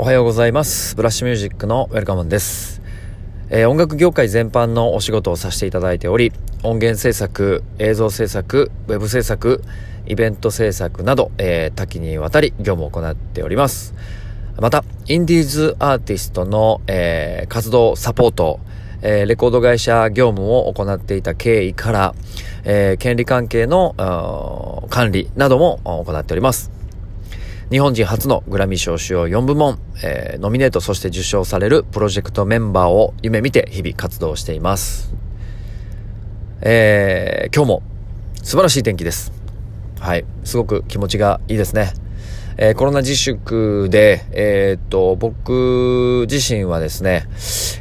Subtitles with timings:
[0.00, 0.96] おはようございます。
[0.96, 2.80] ブラッシュミュージックのウェルカムです。
[3.50, 6.32] えー、音楽業界全般のお仕事をさせていただいており、
[6.62, 9.62] 音源制作、映像制作、ウェブ制作、
[10.06, 13.94] イベント制作など、えー、多岐にわたり業務を行っております。
[14.58, 18.58] また、インディーズアーティストの、えー、活動サポート、
[19.02, 22.14] えー、レコード会社業務を行っていた経緯から、
[22.64, 26.79] えー、権利関係の管理なども行っております。
[27.70, 35.14] 日本人初のグラミー賞主要4部門、えー、ノミネートそして受賞されるプロジェクトメンバーを夢見て日々活動しています。
[36.62, 37.82] えー、今日も
[38.42, 39.32] 素晴らしい天気です。
[40.00, 40.24] はい。
[40.42, 41.92] すごく気持ちがいいですね。
[42.56, 47.28] えー、コロナ自粛で、えー、っと、僕自身はですね、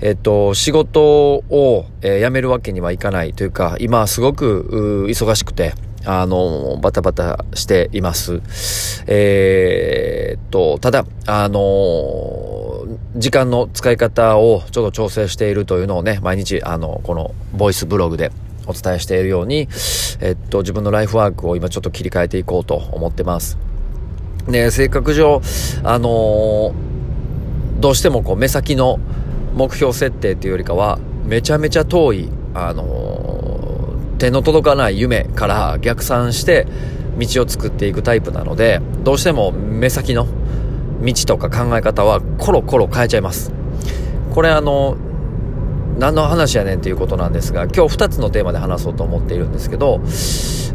[0.00, 5.74] えー、っと、仕事を、え辞めるわけにはいかないというか、今すごく忙しくて、
[6.06, 8.40] あの、バタバタしています。
[9.08, 18.30] えー、っと、ただ、あの、時間の使い方をちょっと調整しているというのをね、毎日、あの、このボイスブログで
[18.66, 19.68] お伝えしているように、
[20.20, 23.58] えっと、自分のライフワークを今ちょっと切り替えていこうと思ってます。
[24.46, 25.40] ね、性格上、
[25.82, 26.72] あの
[27.80, 29.00] どうしてもこう目先の
[29.54, 32.84] 目標設定っていうよりかは、めちゃめちゃ遠い、あの
[34.18, 36.66] 手の届かない夢から逆算して
[37.18, 40.26] 道を作っていくタイプなので、どうしても目先の
[41.02, 43.52] 道とか考え方はコロコロ変えちゃいます。
[44.34, 44.96] これあの、
[45.98, 50.00] 何の話やねんっていうことなんですが、今日2つのテーマで話そうと思っているんですけど、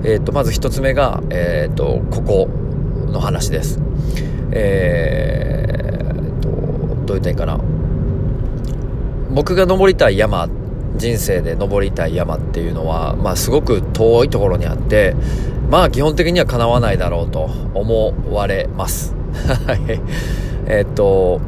[0.03, 2.49] えっ、ー、と、まず1つ目が、えっ、ー、と、ここ
[3.07, 3.79] の話です。
[4.51, 7.59] えー、と、どう言ったらいいかな。
[9.29, 10.49] 僕が登りたい山
[10.95, 15.15] 人生で登りたい山っていうのは、まあ、すごく遠いところにあって、
[15.69, 19.15] まあ、基本的には叶わないだろうと思われます。
[19.65, 20.01] は い
[20.67, 21.39] えっと、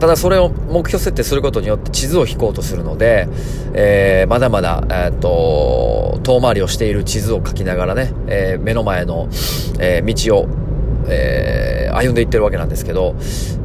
[0.00, 3.28] ただそれを目標設定することによって地図を引こうとするので、
[3.72, 9.28] えー、まだまだ、えー、っと、遠回りをしている地図を書きながらね、えー、目の前の、
[9.78, 10.48] え道を、
[11.08, 13.14] え歩んでいってるわけなんですけど、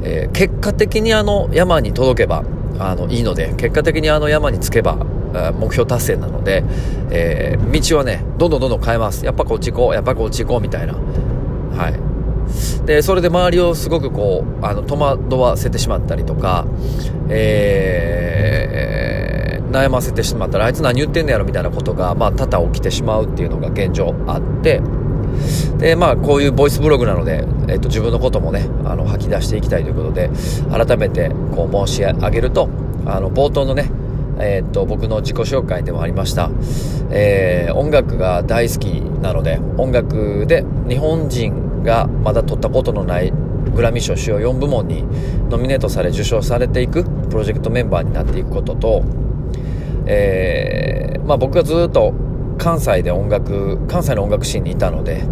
[0.04, 2.44] え結果的にあの山に届けば、
[2.80, 6.64] あのいいので結果的にあの山に着けば目標達成なので、
[7.12, 9.26] えー、道はねどんどんどんどん変えます。
[9.26, 10.94] やっぱこっち行こうやっぱこっち行こうみたいな。
[10.94, 12.08] はい。
[12.86, 16.66] でそれで周りをすごくこうあの戸惑わせてしまったりとか、
[17.30, 24.82] えー、悩ませてしまったらあいつ何言ってんねやろみたいなことが、まあ、多々起きてしまうっていうのが現状あって
[25.78, 30.30] で、まあ、こういうボイスブログなので、えっと、自分のこともね、あの、吐き出していきたいということで、
[30.72, 32.70] 改めて、こう、申し上げると、
[33.06, 33.90] あの、冒頭のね、
[34.40, 36.52] えっと、僕の自己紹介でもありました、
[37.10, 38.86] えー、音楽が大好き
[39.22, 43.34] なので、音楽で日本人がまだ取ったことのない
[43.74, 45.04] グラミー賞主要4部門に
[45.50, 49.04] ノミネートされ受賞されていくプロジェクトメンバーになっていくことと、
[50.06, 52.14] えー、まあ僕がずっと
[52.58, 55.24] 関西で音楽、関西の音楽シーンにいたので、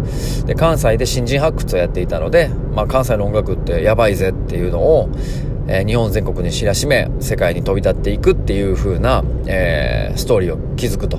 [0.46, 5.08] で、関西で新人発掘をやっていたので、まあ、関西の音楽ってやばいぜっていうのを、
[5.68, 11.18] えー、日本全国に知らしめ、世界に飛び立っていくっていう風な、えー、ストーリーを築くと。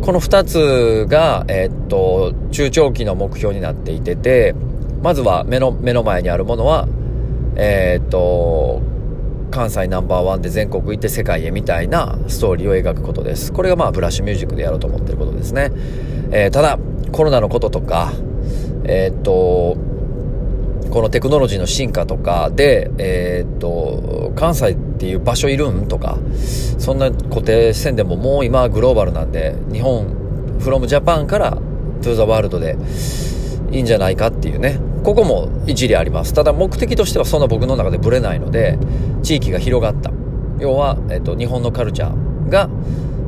[0.00, 4.54] この二つが、えー、っと、中長期の目標になっていてて、
[5.02, 6.88] まずは目の、目の前にあるものは、
[7.56, 8.80] えっと、
[9.50, 13.52] 関西ナンバーワンで全国行って世界へみたいなストーリーを描くことです。
[13.52, 15.72] これがまあブラッシュミュージックでやろうと思ってることですね。
[16.30, 16.78] えー、ただ、
[17.12, 18.12] コロナのこととか、
[18.84, 19.76] えー、っと、
[20.90, 26.18] このテクノロジーの進化とかで、えー、っと、関西っていう場所いるんとか、
[26.78, 30.06] そんな固定視線でももう今グローバルなんで、日本、
[30.58, 31.58] from Japan から
[32.00, 32.76] to the world で
[33.72, 36.34] いいんじゃないかっていうね、ここも一理あります。
[36.34, 38.76] ただ目的としてはそんな僕の中でブレないので、
[39.22, 40.10] 地域が広がった。
[40.58, 42.68] 要は、えっと、日本のカルチャーが、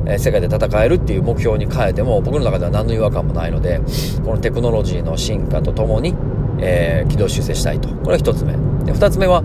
[0.05, 3.79] え、世界で戦えるっていう目標に変えても、僕の中では何の違和感もないので、
[4.25, 6.13] このテクノロジーの進化とともに、
[6.59, 7.87] えー、軌道修正したいと。
[7.87, 8.51] これが一つ目。
[8.83, 9.41] で、二つ目は、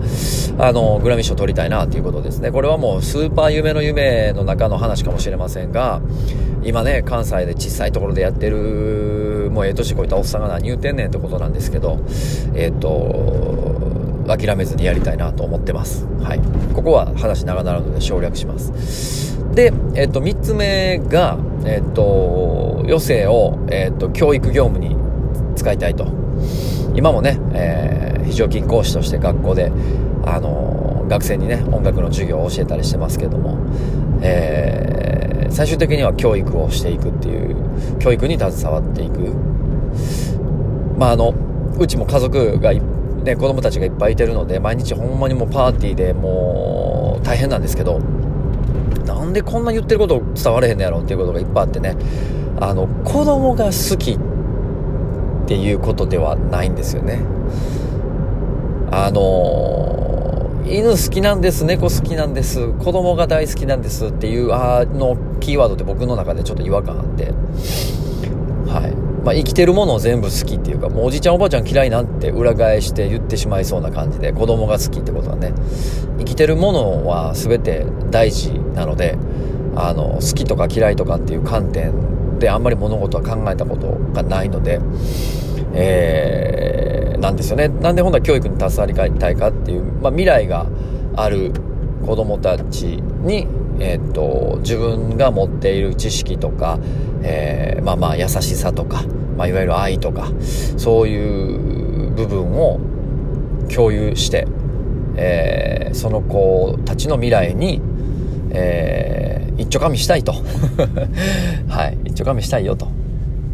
[0.57, 2.51] あの、グラミー賞取りたいなっていうことですね。
[2.51, 6.01] これはもうスーパー夢の夢の中の話かもしれませんが、
[6.65, 9.24] 今ね、関西で小さいところでやってる
[9.55, 11.97] もうええ年こいたおっさんが何言うてんねんってことなんですけど、
[12.53, 16.05] えっ、と、諦めずにやりたいなと思ってます。
[16.21, 16.41] はい。
[16.73, 19.39] ここは話長なるので省略します。
[19.55, 24.97] で、えっ、と、3つ目が、えっ、と、余生を、えっと、教育業務に
[25.55, 26.05] 使いたいと。
[26.93, 29.71] 今もね、え非常勤講師として学校で、
[30.25, 33.57] あの学生にね、音楽の授業を教えたりしてますけども、
[34.21, 35.14] え
[35.55, 37.55] 最終的には教育をしていくっていう
[37.99, 39.33] 教育に携わっていく
[40.97, 41.33] まああの
[41.79, 47.99] うちも家族がね、子供たちがいっぱいいてるので、毎日ほんまにもうパーティーでもう大変なんですけど、
[49.05, 51.95] なんでこんな言ってること伝われへんのやろっていうことがいっぱいあってね、
[52.59, 57.19] あの、子供が好きっていうことではないんですよね。
[58.91, 67.25] あの犬好きなんです、猫好きなんです、子供が大好きなんですっていう、あの、キーワードって僕の中でちょっと違和感あって、
[68.69, 68.95] はい。
[69.25, 75.51] まあ、生きてるものを全部好きっていうか、もうおじちゃんおばあちゃん嫌いなんて裏返して言ってしまいそうな感じで、子供が好きってことはね、
[76.19, 79.17] 生きてるものは全て大事なので、
[79.75, 84.79] あの、好きとか嫌いとかっていう観点であんまり物事は考えたことがないので、
[85.73, 87.67] えー、なんですよね。
[87.67, 90.67] なんで本当は教育に携わりたいかっていう、まあ、未来が
[91.15, 91.51] ある
[92.05, 93.47] 子供たちに、
[93.79, 96.79] えー、っと、自分が持っている知識とか、
[97.23, 99.03] えー、まあまあ優しさとか、
[99.37, 100.31] まあ、いわゆる愛とか、
[100.77, 102.79] そういう部分を
[103.73, 104.47] 共有して、
[105.17, 107.81] えー、その子たちの未来に、
[108.51, 110.33] えー、一丁かみしたいと。
[111.67, 112.94] はい、一丁かみしたいよと。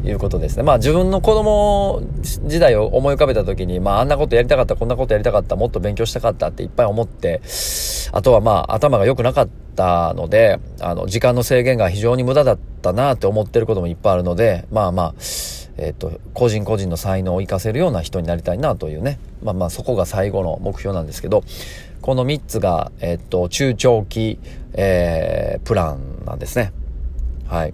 [0.03, 0.63] いうことですね。
[0.63, 2.01] まあ自分の子供
[2.45, 7.41] 時代を思い浮かべた時に、まああんなことやりたかった、こんなことやりたかった、もっと勉強したかったっていっぱい思って、
[8.11, 15.13] あとはまあ頭が良くなかったので、あの時間の制限が非常に無駄だったなって思ってることもいっぱいあるので、まあまあ、
[15.77, 21.43] えっ、と、個人個人の才能を活かせるような人になりたいなというね、まあまあそこが最後の目標なんですけど、
[22.01, 24.39] この3つが、えっ、と、中長期、
[24.73, 26.73] えー、プランなんですね。
[27.47, 27.73] はい。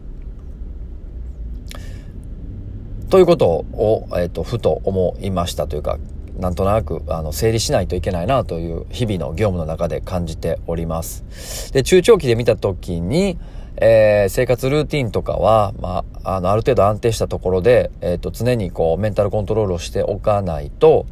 [3.10, 5.98] ということを、えっ、と、ふと思いましたというか、
[6.38, 11.72] なんとなく、あの、整理しないといけないなという日々の業務の中で感じております。
[11.72, 13.38] で、中長期で見たときに、
[13.80, 21.06] えー、生活ルーティンとかは、まあ、あの、ある程度安定したところで、えっ、ー、と、常にこう、メンタルコントロールをしておかないと、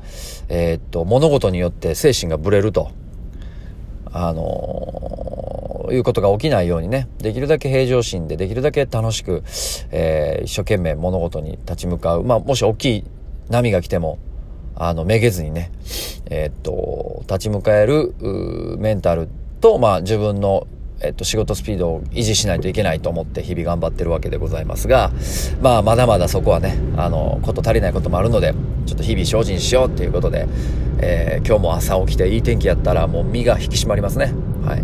[0.50, 2.92] えっ、ー、と、物事によって精神がブレると、
[4.18, 9.44] あのいうことが起きないようにね、できるだけ平常心で、できるだけ楽しく、
[9.92, 12.24] え一生懸命物事に立ち向かう。
[12.24, 13.04] まあ、もし大きい
[13.50, 14.18] 波が来ても、
[14.76, 15.72] あの、めげずにね、
[16.30, 18.16] えっと、立ち向かえる、
[18.80, 19.28] メンタル
[19.60, 20.66] と、まあ、自分の
[21.02, 25.12] えっと、仕事スピードを維持しないといけないと思って日々頑張ってるわけでございますが、
[25.62, 28.54] まあ、まだまだそこはね、あの、こと足りないこともあるので、
[28.86, 30.48] ちょっと日々精進しようっていうことで、
[31.00, 34.34] えー、今日も朝起きていい天気やったらもう身が引き締まりますね。
[34.64, 34.84] はい。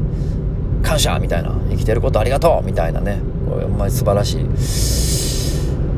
[0.83, 1.51] 感謝みたいな。
[1.69, 3.19] 生きてることありがとうみたいなね。
[3.49, 4.45] これ、ほんまに素晴らしい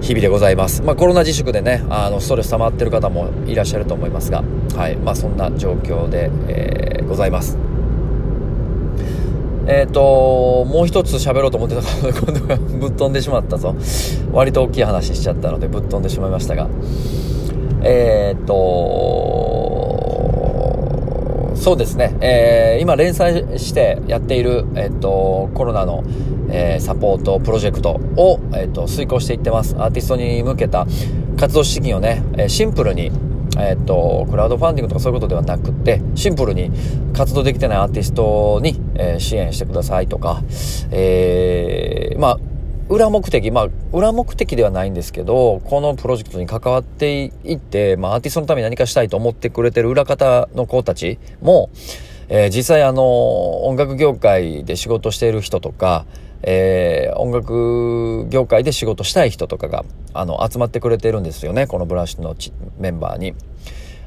[0.04, 0.84] 日々でございます。
[0.84, 4.44] まあ、コロナ自粛でね、あの、ストレス溜まってる方もいらっしゃると思いますが、
[4.76, 4.98] はい。
[4.98, 7.58] まあ、そんな状況で、えー、ございます。
[9.66, 13.76] えっ、ー、と、もう一つ喋ろうと思ってたから、今度はぶっ飛んでしまったぞ。
[14.32, 16.68] 割と大きい話しちゃったので、ぶっ飛んでしまいましたが。
[17.84, 19.54] えっ、ー、と、
[21.56, 22.16] そうですね。
[22.20, 26.04] えー、今連載してやっている、えっ、ー、と、コロナの、
[26.50, 29.76] えー、サポートプロジェクトを、えっ、と、遂行していってます。
[29.78, 30.86] アーティストに向けた
[31.38, 33.12] 活動資金をね、えシンプルに、
[33.58, 36.72] えっ、と、クラウドファンディングとかそういうことではなくて、シンプルに
[37.14, 40.42] 活動できてないアーティストに、えー、支援してくださいとか、
[40.92, 42.40] えー、まあ、
[42.90, 51.70] 裏目的、まあ、裏目的ではないんですけど、このプロジェクトに関わっていって、まあ、アーティストのために何かしたいと思ってくれてる裏方の子たちも、
[52.30, 56.06] えー、実際あの、音楽業界で仕事している人とか、
[56.44, 61.68] えー、音楽業界で仕事したい人とかが、あの、集まってくれてるんですよね。
[61.68, 62.36] このブラッシュの
[62.78, 63.34] メンバーに。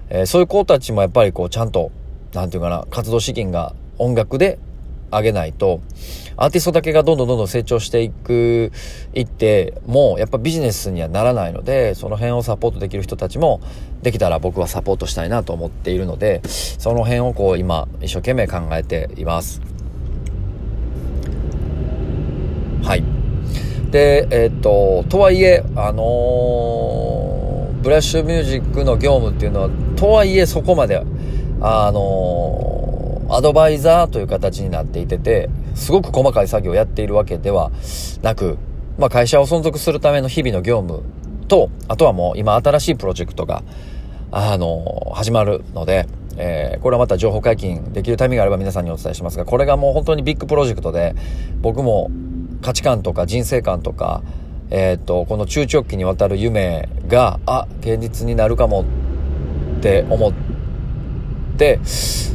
[0.09, 1.91] えー、そういう子たちもやっぱりこう、ちゃんと、
[2.33, 4.59] なんていうかな、活動資金が音楽で
[5.11, 5.81] 上げないと、
[6.37, 8.73] アーティストだけがどんどんどんどん成長していく、
[9.15, 13.61] いって、もうやっぱビジネスにはならないので、その辺をサポートできる人たちも、
[14.03, 19.76] できたら僕はサポートしたいなと思っているので、その辺をこう今、一生懸命考えています。
[22.83, 23.05] はい。
[23.91, 31.03] で、えー、っと、とはいえ、あのー、ブラッシュミュージックの業務っていうのは、とはいえそこまで、
[31.61, 37.71] あのー、アドバイザーという形になっていてて、すごく細かい作業をやっているわけでは
[38.23, 38.59] なく、
[38.99, 41.03] まあ会社を存続するための日々の業務
[41.49, 43.63] と、あとはもう今新しいプロジェクトが、
[44.31, 46.07] あの、始まるので、
[46.39, 51.15] えー、これはまた情報解禁できるタイミングがあれば皆さんにお伝えしますが、これがもう本当にビッグプロジェクトで、
[51.63, 52.11] 僕も
[52.63, 54.23] 価値観とか人生観とか、
[54.71, 58.85] えっ、と、この中長期にわたる夢が、あ、現実になるかも
[59.79, 60.33] って思っ
[61.57, 61.79] て、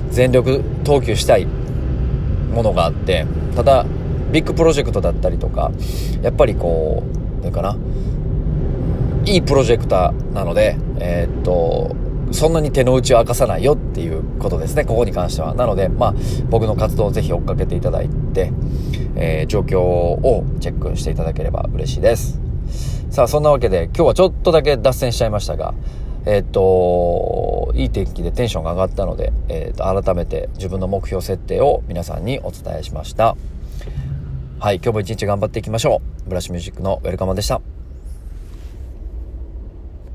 [0.10, 3.26] 全力投球したいものがあって、
[3.56, 3.86] ただ、
[4.32, 5.72] ビッグプロジェクトだったりとか、
[6.22, 7.04] やっぱりこ
[7.42, 7.78] う、なんかな、
[9.26, 11.96] いいプロジェクターなので、えー、っと、
[12.32, 15.54] そんなに手の内を明かさないよっていうことですね、ここに関しては。
[15.54, 16.16] なので、まあ、
[16.50, 18.52] 僕の活動をぜひ追っかけていただいて、
[19.16, 22.40] えー、状況をチェックしていただければ嬉しいです。
[23.10, 25.74] さあ、そんなわけで、今日はちょっとだけ脱線しちゃいましたが、
[26.26, 33.36] えっ、と、いい天気でテンションが上がったので、えっ、と、改めて自分の目標設定を皆さんにお伝えしました。
[34.60, 36.30] はい、今日も一日頑張っていきましょう。
[36.30, 37.81] ブラッシュミュージックのウェルカマでした。